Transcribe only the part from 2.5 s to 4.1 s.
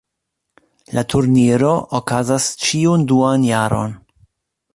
ĉiun duan jarojn.